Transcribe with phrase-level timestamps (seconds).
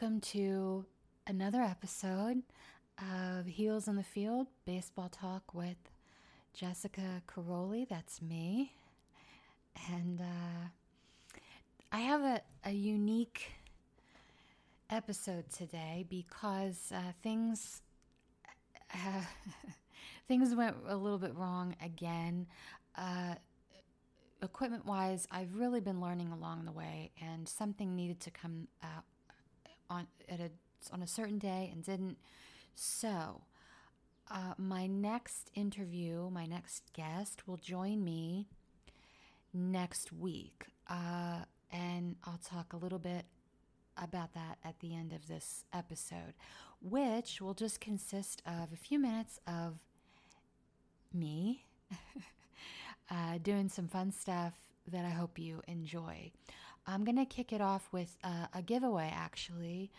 [0.00, 0.84] Welcome to
[1.26, 2.44] another episode
[3.02, 5.90] of Heels in the Field Baseball Talk with
[6.54, 7.88] Jessica Quiroli.
[7.88, 8.74] That's me.
[9.90, 10.68] And uh,
[11.90, 13.50] I have a, a unique
[14.88, 17.82] episode today because uh, things.
[18.94, 19.22] Uh,
[20.28, 22.46] things went a little bit wrong again.
[22.96, 23.34] Uh,
[24.44, 28.68] equipment wise, I've really been learning along the way, and something needed to come
[29.90, 30.50] on at a
[30.92, 32.18] on a certain day and didn't.
[32.74, 33.42] So,
[34.30, 38.46] uh, my next interview, my next guest will join me
[39.52, 41.40] next week, uh,
[41.72, 43.24] and I'll talk a little bit
[43.96, 46.34] about that at the end of this episode,
[46.80, 49.78] which will just consist of a few minutes of
[51.12, 51.64] me
[53.10, 54.54] uh, doing some fun stuff
[54.86, 56.30] that I hope you enjoy.
[56.88, 59.90] I'm going to kick it off with uh, a giveaway, actually.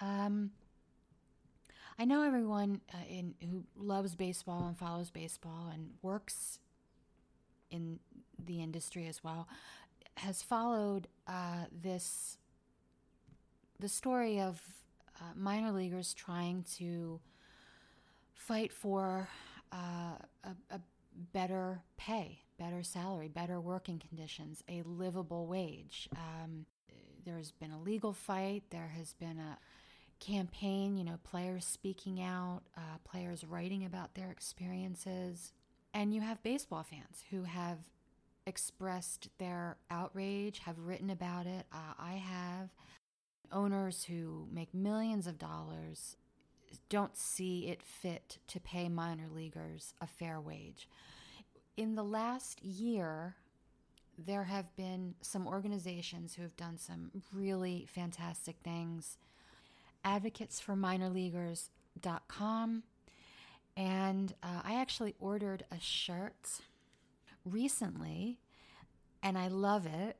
[0.00, 0.52] Um,
[1.98, 6.60] I know everyone uh, in, who loves baseball and follows baseball and works
[7.70, 7.98] in
[8.46, 9.48] the industry as well
[10.18, 12.38] has followed uh, this
[13.80, 14.60] the story of
[15.20, 17.20] uh, minor leaguers trying to
[18.34, 19.28] fight for
[19.72, 20.80] uh, a, a
[21.32, 26.08] better pay, better salary, better working conditions, a livable wage.
[26.12, 26.66] Um,
[27.24, 28.64] there's been a legal fight.
[28.70, 29.58] There has been a
[30.20, 35.52] campaign, you know, players speaking out, uh, players writing about their experiences.
[35.94, 37.78] And you have baseball fans who have
[38.46, 41.66] expressed their outrage, have written about it.
[41.72, 42.70] Uh, I have.
[43.50, 46.16] Owners who make millions of dollars
[46.90, 50.88] don't see it fit to pay minor leaguers a fair wage.
[51.78, 53.36] In the last year,
[54.18, 59.16] there have been some organizations who have done some really fantastic things.
[60.04, 62.82] Advocates for minor leaguers.com.
[63.76, 66.62] And uh, I actually ordered a shirt
[67.44, 68.40] recently,
[69.22, 70.16] and I love it.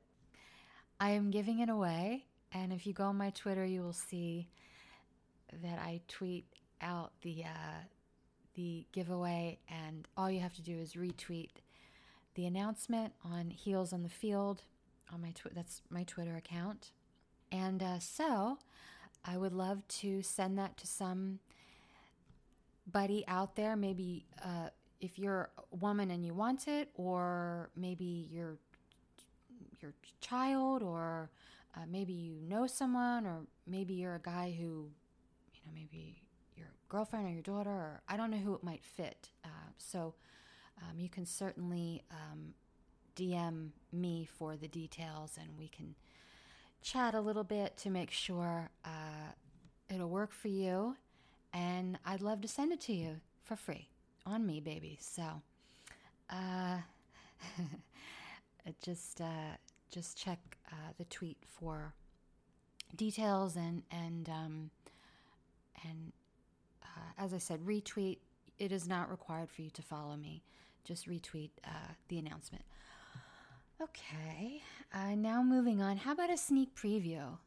[1.01, 2.27] I am giving it away.
[2.53, 4.49] And if you go on my Twitter, you will see
[5.65, 6.45] that I tweet
[6.81, 7.83] out the uh,
[8.55, 11.51] the giveaway, and all you have to do is retweet
[12.35, 14.63] the announcement on Heels on the Field
[15.13, 16.93] on my tw- that's my Twitter account.
[17.51, 18.59] And uh, so,
[19.25, 21.41] I would love to send that to some
[22.91, 23.77] buddy out there.
[23.77, 24.69] Maybe uh,
[25.01, 28.59] if you're a woman and you want it, or maybe your
[29.81, 31.31] your child, or
[31.77, 34.91] uh, maybe you know someone, or maybe you're a guy who
[35.55, 36.23] you know, maybe
[36.89, 39.31] girlfriend or your daughter, or I don't know who it might fit.
[39.45, 40.15] Uh, so
[40.83, 42.55] um, you can certainly um,
[43.17, 45.95] DM me for the details and we can
[46.83, 49.33] chat a little bit to make sure uh,
[49.93, 50.97] it'll work for you.
[51.53, 53.89] And I'd love to send it to you for free
[54.27, 54.99] on me, baby.
[55.01, 55.43] So,
[56.31, 56.79] uh,
[58.83, 59.57] just uh,
[59.91, 60.39] just check
[60.71, 61.95] uh, the tweet for
[62.95, 64.71] details and and um,
[65.83, 66.13] and
[66.99, 68.19] uh, as I said, retweet.
[68.59, 70.43] It is not required for you to follow me.
[70.85, 72.65] Just retweet uh, the announcement.
[73.81, 75.99] Okay, uh, now moving on.
[75.99, 77.39] How about a sneak preview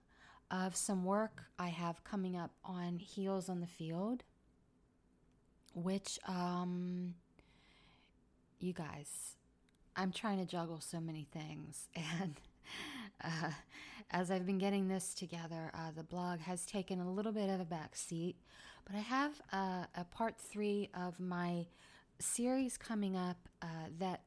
[0.50, 4.24] of some work I have coming up on Heels on the Field?
[5.74, 7.16] Which, um,
[8.60, 9.36] you guys,
[9.98, 12.36] I'm trying to juggle so many things, and
[13.22, 13.52] uh,
[14.12, 17.60] as I've been getting this together, uh, the blog has taken a little bit of
[17.60, 18.36] a back seat,
[18.92, 21.66] but I have uh, a part three of my
[22.20, 23.66] series coming up uh,
[24.00, 24.22] that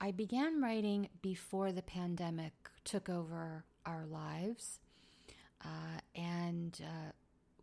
[0.00, 2.52] I began writing before the pandemic
[2.84, 4.80] took over our lives,
[5.64, 7.12] uh, and uh,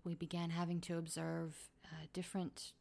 [0.03, 1.55] we began having to observe
[1.85, 2.71] a different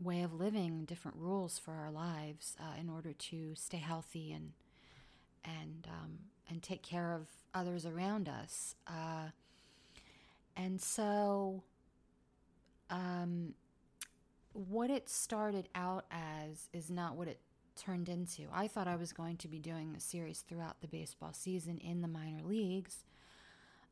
[0.00, 4.52] way of living, different rules for our lives in order to stay healthy and
[5.44, 6.18] and um,
[6.48, 8.76] and take care of others around us.
[8.86, 9.30] Uh,
[10.56, 11.62] and so,
[12.90, 13.54] um,
[14.52, 17.40] what it started out as is not what it
[17.76, 18.42] turned into.
[18.52, 22.02] I thought I was going to be doing a series throughout the baseball season in
[22.02, 23.04] the minor leagues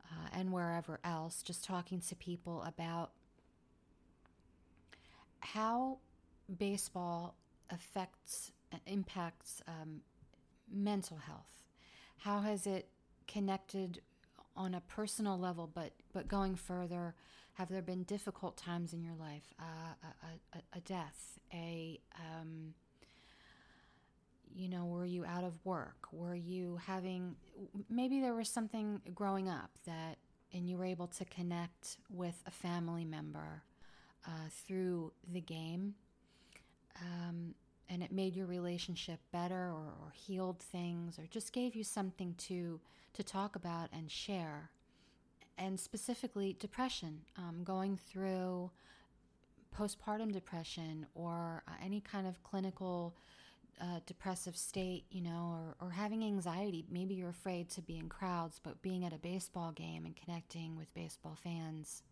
[0.04, 3.12] uh, and wherever else, just talking to people about
[5.40, 5.98] how
[6.58, 7.36] baseball
[7.70, 8.50] affects,
[8.86, 10.00] impacts um,
[10.68, 11.56] mental health
[12.18, 12.88] how has it
[13.28, 14.00] connected
[14.56, 17.14] on a personal level, but but going further,
[17.56, 19.52] have there been difficult times in your life?
[19.60, 22.74] Uh, a, a, a, death, a um,
[24.54, 26.08] you know, were you out of work?
[26.12, 27.36] Were you having
[27.90, 30.18] maybe there was something growing up that
[30.52, 33.62] and you were able to connect with a family member
[34.26, 35.94] uh, through the game.
[37.00, 37.54] Um,
[37.88, 42.34] and it made your relationship better or, or, healed things or just gave you something
[42.38, 42.80] to
[43.12, 44.70] to talk about and share
[45.58, 48.70] and specifically depression um, going through
[49.76, 53.14] postpartum depression or uh, any kind of clinical
[53.80, 56.84] uh, depressive state, you know, or, or having anxiety.
[56.90, 60.76] Maybe you're afraid to be in crowds, but being at a baseball game and connecting
[60.76, 62.02] with baseball fans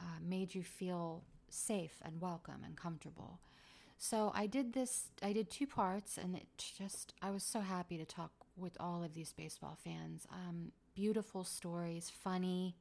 [0.00, 3.38] uh, made you feel safe and welcome and comfortable.
[3.98, 7.98] So I did this, I did two parts, and it just, I was so happy
[7.98, 10.26] to talk with all of these baseball fans.
[10.32, 12.76] Um, beautiful stories, funny,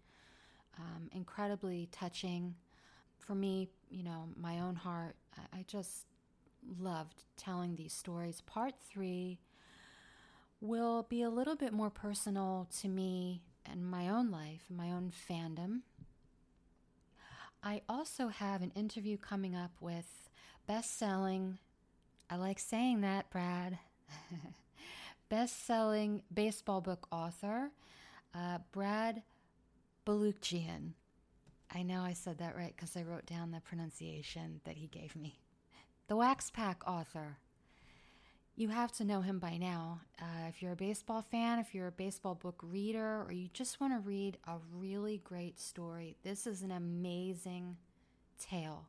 [0.78, 2.56] um, incredibly touching.
[3.19, 6.06] For me, you know, my own heart, I, I just
[6.80, 8.42] loved telling these stories.
[8.42, 9.40] Part three
[10.60, 15.12] will be a little bit more personal to me and my own life, my own
[15.30, 15.81] fandom.
[17.63, 20.30] I also have an interview coming up with
[20.68, 21.60] best selling,
[22.30, 23.78] I like saying that, Brad,
[25.30, 27.72] best selling baseball book author,
[28.33, 29.24] uh, Brad
[30.06, 30.94] Balukjian.
[31.74, 35.16] I know I said that right because I wrote down the pronunciation that he gave
[35.16, 35.39] me
[36.07, 37.38] the Wax Pack author.
[38.57, 40.01] You have to know him by now.
[40.22, 43.80] Uh, if you're a baseball fan, if you're a baseball book reader, or you just
[43.80, 47.77] want to read a really great story, this is an amazing
[48.38, 48.88] tale.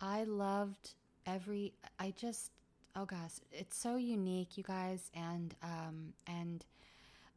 [0.00, 0.94] I loved
[1.26, 1.74] every.
[1.98, 2.50] I just.
[2.98, 6.64] Oh gosh, it's so unique, you guys, and um, and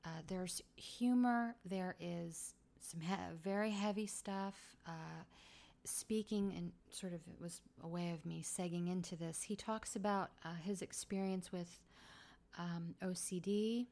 [0.06, 1.56] uh, there's humor.
[1.66, 4.56] There is some he- very heavy stuff.
[4.88, 5.24] Uh,
[5.86, 9.44] speaking and sort of it was a way of me segging into this.
[9.44, 11.80] He talks about uh, his experience with
[12.57, 13.88] um, OCD,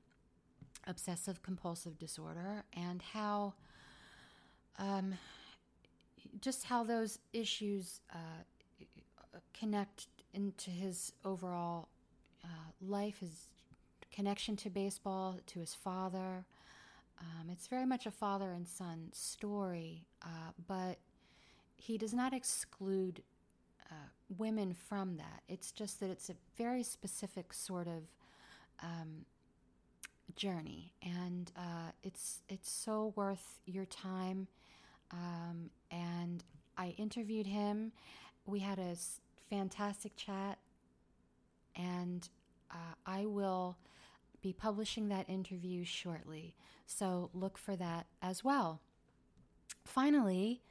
[0.86, 3.53] obsessive compulsive disorder, and how
[4.80, 5.15] um,
[6.42, 11.88] just how those issues uh, connect into his overall
[12.44, 12.48] uh,
[12.81, 13.48] life, his
[14.17, 16.43] connection to baseball, to his father.
[17.21, 20.97] Um, it's very much a father and son story, uh, but
[21.75, 23.21] he does not exclude
[23.91, 24.09] uh,
[24.39, 25.43] women from that.
[25.47, 28.03] It's just that it's a very specific sort of
[28.81, 29.25] um,
[30.35, 34.47] journey, and uh, it's it's so worth your time.
[35.11, 36.43] Um, and
[36.75, 37.91] I interviewed him.
[38.47, 38.95] We had a
[39.47, 40.57] fantastic chat,
[41.75, 42.27] and
[42.71, 43.77] uh, I will
[44.42, 46.56] be publishing that interview shortly.
[46.86, 48.81] So look for that as well.
[49.86, 50.62] Finally,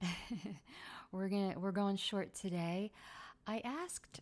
[1.12, 2.92] we're gonna we're going short today.
[3.46, 4.20] I asked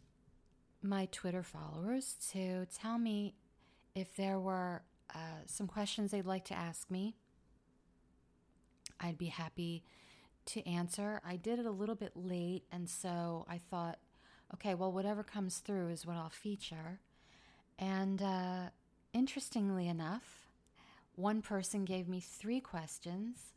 [0.82, 3.34] my Twitter followers to tell me
[3.94, 4.82] if there were
[5.14, 7.14] uh, some questions they'd like to ask me.
[9.00, 9.82] I'd be happy
[10.46, 11.20] to answer.
[11.26, 13.98] I did it a little bit late, and so I thought,
[14.54, 17.00] okay, well, whatever comes through is what I'll feature.
[17.78, 18.68] And uh,
[19.14, 20.48] interestingly enough,
[21.14, 23.54] one person gave me three questions.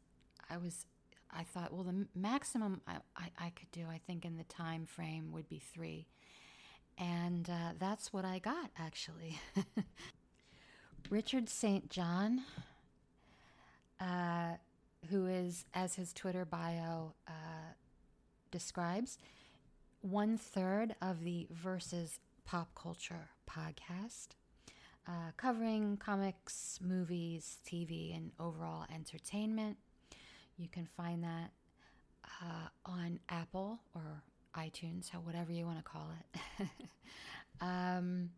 [0.50, 0.86] I was
[1.32, 4.86] I thought, well, the maximum I, I, I, could do, I think, in the time
[4.86, 6.08] frame would be three.
[6.98, 9.38] And uh, that's what I got, actually.
[11.10, 11.90] Richard St.
[11.90, 12.44] John,
[14.00, 14.54] uh,
[15.10, 17.74] who is, as his Twitter bio uh,
[18.52, 19.18] describes,
[20.02, 24.37] one third of the Versus Pop Culture podcast,
[25.08, 29.78] uh, covering comics, movies, TV, and overall entertainment.
[30.58, 31.52] You can find that
[32.42, 34.24] uh, on Apple or
[34.56, 36.68] iTunes, or whatever you want to call it.
[37.62, 38.32] um,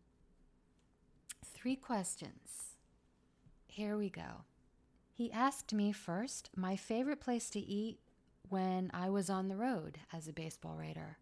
[1.44, 2.76] three questions.
[3.66, 4.44] Here we go.
[5.12, 7.98] He asked me first my favorite place to eat
[8.48, 11.18] when I was on the road as a baseball writer.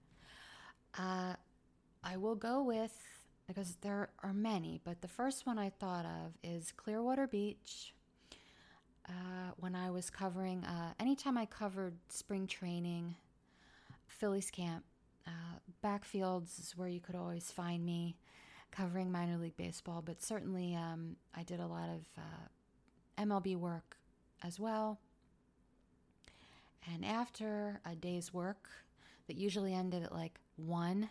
[0.99, 1.35] Uh,
[2.03, 3.18] I will go with,
[3.49, 7.95] because there are many, but the first one I thought of is Clearwater Beach
[9.09, 13.17] uh, when I was covering, uh, anytime I covered spring training,
[14.07, 14.85] Phillies camp,
[15.27, 15.31] uh,
[15.83, 18.17] backfields is where you could always find me
[18.71, 23.97] covering minor league baseball, but certainly um, I did a lot of uh, MLB work
[24.45, 24.99] as well.
[26.93, 28.69] And after a day's work
[29.27, 31.09] that usually ended at like one,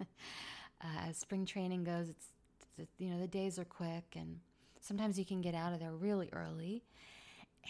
[0.82, 2.26] uh, as spring training goes, it's,
[2.98, 4.38] you know, the days are quick and
[4.82, 6.82] Sometimes you can get out of there really early.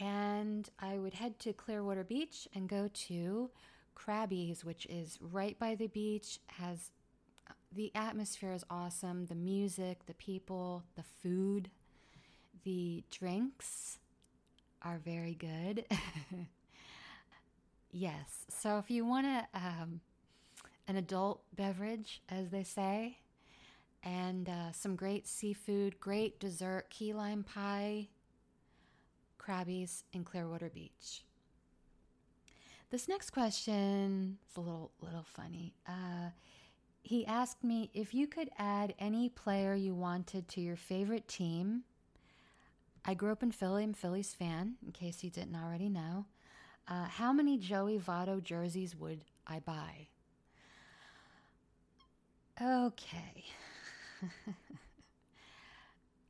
[0.00, 3.50] And I would head to Clearwater Beach and go to
[3.94, 6.90] Crabby's, which is right by the beach, has
[7.70, 11.70] the atmosphere is awesome, the music, the people, the food,
[12.64, 13.98] the drinks
[14.82, 15.84] are very good.
[17.90, 18.46] yes.
[18.48, 20.00] So if you want to um,
[20.92, 23.16] an adult beverage, as they say,
[24.02, 28.08] and uh, some great seafood, great dessert, key lime pie,
[29.38, 31.24] Crabby's in Clearwater Beach.
[32.90, 35.72] This next question is a little little funny.
[35.88, 36.28] Uh,
[37.02, 41.84] he asked me if you could add any player you wanted to your favorite team.
[43.02, 43.84] I grew up in Philly.
[43.84, 46.26] I'm Phillies fan, in case you didn't already know.
[46.86, 50.08] Uh, how many Joey Votto jerseys would I buy?
[52.62, 53.44] Okay.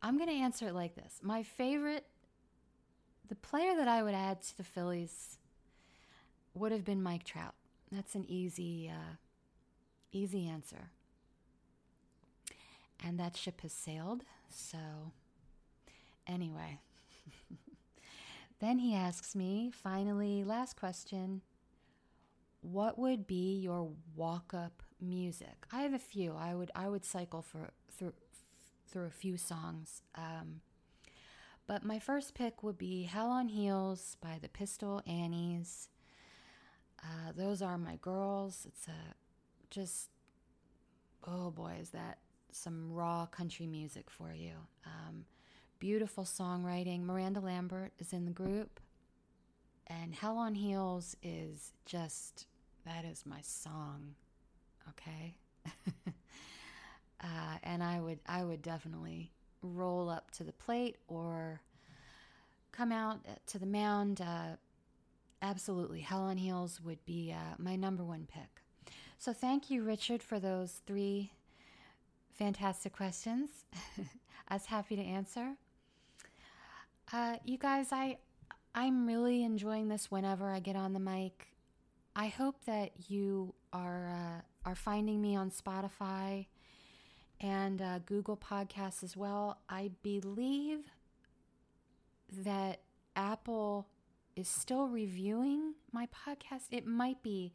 [0.02, 1.20] I'm going to answer it like this.
[1.22, 2.06] My favorite,
[3.28, 5.38] the player that I would add to the Phillies
[6.54, 7.54] would have been Mike Trout.
[7.90, 9.16] That's an easy, uh,
[10.10, 10.90] easy answer.
[13.04, 14.24] And that ship has sailed.
[14.48, 14.78] So,
[16.26, 16.78] anyway.
[18.60, 21.42] then he asks me, finally, last question
[22.62, 25.66] What would be your walk up music?
[25.72, 26.34] I have a few.
[26.34, 28.14] I would I would cycle for through
[28.88, 30.02] through a few songs.
[30.14, 30.60] Um,
[31.66, 35.88] but my first pick would be Hell on Heels by the Pistol Annies.
[37.02, 38.66] Uh, those are my girls.
[38.66, 39.14] It's a
[39.70, 40.10] just
[41.26, 42.18] oh boy, is that
[42.50, 44.52] some raw country music for you.
[44.84, 45.24] Um,
[45.78, 47.02] beautiful songwriting.
[47.04, 48.80] Miranda Lambert is in the group,
[49.86, 52.46] and Hell on Heels is just
[52.84, 54.14] that is my song.
[54.92, 55.36] Okay.
[57.22, 59.30] uh, and I would I would definitely
[59.62, 61.60] roll up to the plate or
[62.72, 64.20] come out uh, to the mound.
[64.20, 64.56] Uh,
[65.40, 68.62] absolutely, Hell on Heels would be uh, my number one pick.
[69.18, 71.32] So thank you, Richard, for those three
[72.34, 73.64] fantastic questions.
[74.48, 75.54] I was happy to answer.
[77.12, 78.18] Uh, you guys, I
[78.74, 81.48] I'm really enjoying this whenever I get on the mic.
[82.16, 86.46] I hope that you are uh, are finding me on Spotify
[87.40, 89.58] and uh, Google Podcasts as well.
[89.68, 90.80] I believe
[92.44, 92.80] that
[93.16, 93.88] Apple
[94.36, 96.62] is still reviewing my podcast.
[96.70, 97.52] It might be,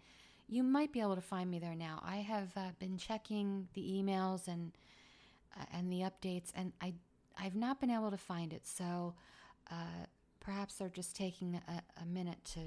[0.47, 2.01] you might be able to find me there now.
[2.05, 4.73] I have uh, been checking the emails and
[5.59, 6.93] uh, and the updates, and I
[7.39, 8.67] I've not been able to find it.
[8.67, 9.15] So
[9.71, 10.05] uh,
[10.39, 12.59] perhaps they're just taking a, a, minute to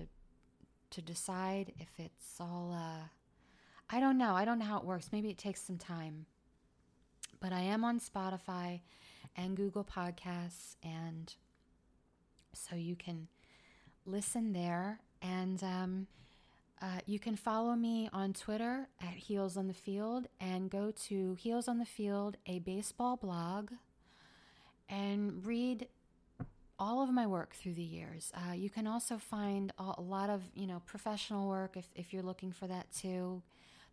[0.90, 2.76] to decide if it's all.
[3.92, 4.35] I don't know.
[4.35, 5.09] I don't know how it works.
[5.12, 6.26] Maybe it takes some time.
[7.40, 8.80] But I am on Spotify
[9.37, 11.35] and Google Podcasts, and
[12.52, 13.28] so you can
[14.06, 15.00] listen there.
[15.23, 16.06] And um,
[16.80, 21.35] uh, you can follow me on Twitter at Heels on the Field and go to
[21.35, 23.70] Heels on the Field, a baseball blog,
[24.88, 25.88] and read
[26.78, 28.32] all of my work through the years.
[28.35, 32.23] Uh, you can also find a lot of you know professional work if, if you're
[32.23, 33.42] looking for that too,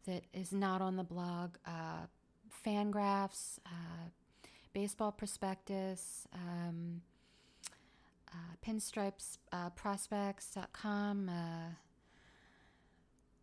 [0.07, 1.55] that is not on the blog.
[1.65, 2.07] Uh,
[2.65, 4.09] Fangraphs, uh,
[4.73, 6.27] baseball prospectus.
[6.33, 7.01] Um,
[8.33, 11.29] uh, pinstripes uh, prospects.com.
[11.29, 11.73] Uh,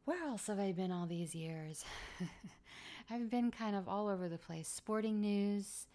[0.04, 1.84] where else have I been all these years?
[3.10, 4.68] I've been kind of all over the place.
[4.68, 5.86] Sporting news.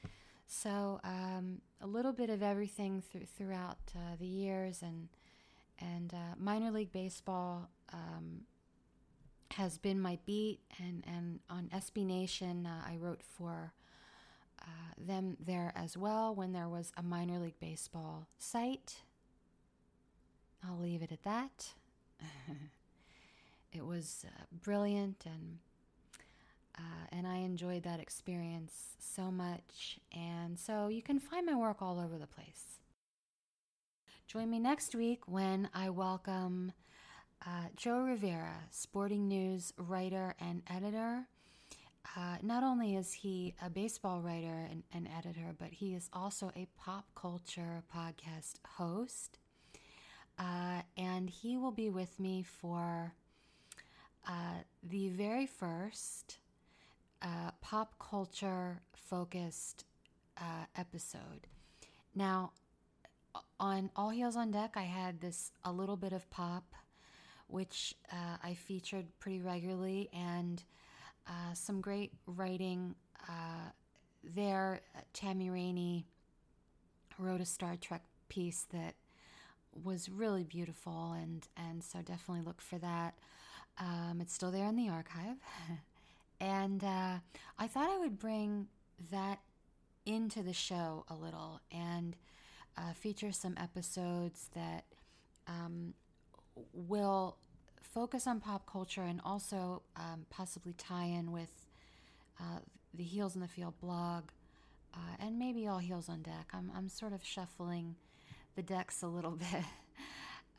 [0.47, 5.09] So um, a little bit of everything th- throughout uh, the years, and
[5.79, 8.41] and uh, minor league baseball um,
[9.53, 13.73] has been my beat, and and on SB Nation uh, I wrote for
[14.61, 18.97] uh, them there as well when there was a minor league baseball site.
[20.63, 21.73] I'll leave it at that.
[23.71, 25.59] it was uh, brilliant and
[26.77, 29.99] uh, and I enjoyed that experience so much.
[30.13, 32.79] And so you can find my work all over the place.
[34.27, 36.71] Join me next week when I welcome
[37.45, 41.27] uh, Joe Rivera, sporting news writer and editor.
[42.17, 46.51] Uh, not only is he a baseball writer and, and, editor, but he is also
[46.55, 49.37] a pop culture podcast host.
[50.37, 53.13] Uh, and he will be with me for
[54.27, 56.37] uh, the very first
[57.21, 59.85] uh, pop culture focused
[60.37, 61.47] uh, episode.
[62.15, 62.51] Now,
[63.59, 66.73] on All Heels on Deck, I had this a little bit of pop,
[67.49, 70.63] which uh, I featured pretty regularly, and
[71.27, 72.95] uh, some great writing
[73.27, 73.71] uh,
[74.23, 74.81] there.
[75.13, 76.05] Tammy Rainey
[77.17, 78.95] wrote a Star Trek piece that
[79.83, 83.15] was really beautiful, and and so definitely look for that.
[83.77, 85.37] Um, it's still there in the archive,
[86.39, 87.17] and uh,
[87.57, 88.67] I thought I would bring
[89.11, 89.39] that
[90.05, 92.15] into the show a little and
[92.77, 94.85] uh, feature some episodes that
[95.47, 95.93] um,
[96.73, 97.37] will
[97.81, 101.65] focus on pop culture and also um, possibly tie in with
[102.39, 102.59] uh,
[102.93, 104.25] the Heels in the Field blog
[104.93, 106.49] uh, and maybe all Heels on Deck.
[106.53, 107.95] I'm, I'm sort of shuffling
[108.55, 109.65] the decks a little bit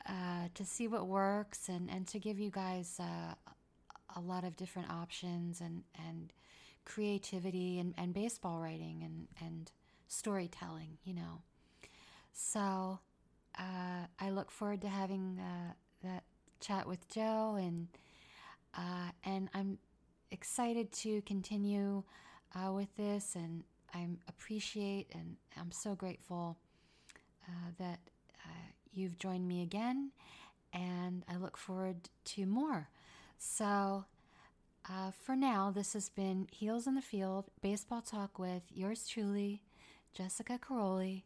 [0.07, 3.33] uh, to see what works and, and to give you guys uh,
[4.15, 6.33] a lot of different options and, and
[6.85, 9.71] creativity and, and baseball writing and, and
[10.07, 11.41] storytelling, you know.
[12.33, 12.99] So
[13.57, 15.73] uh, I look forward to having uh,
[16.61, 17.87] chat with Joe, and
[18.75, 19.77] uh, and I'm
[20.31, 22.03] excited to continue
[22.55, 23.63] uh, with this, and
[23.93, 26.57] I appreciate and I'm so grateful
[27.47, 27.99] uh, that
[28.45, 30.11] uh, you've joined me again,
[30.73, 32.89] and I look forward to more.
[33.37, 34.05] So.
[34.89, 39.61] Uh, for now, this has been Heels in the Field Baseball Talk with yours truly,
[40.11, 41.21] Jessica Quiroli.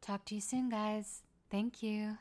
[0.00, 1.22] Talk to you soon, guys.
[1.50, 2.16] Thank you.